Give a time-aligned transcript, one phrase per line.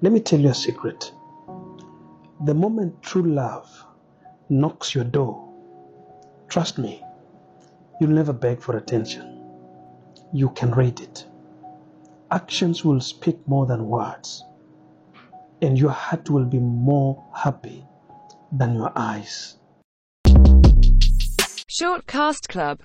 [0.00, 1.10] Let me tell you a secret.
[2.44, 3.84] The moment true love
[4.48, 5.52] knocks your door,
[6.46, 7.02] trust me,
[8.00, 9.42] you'll never beg for attention.
[10.32, 11.26] You can read it.
[12.30, 14.44] Actions will speak more than words,
[15.62, 17.84] and your heart will be more happy
[18.52, 19.56] than your eyes.
[21.66, 22.76] Short Cast Club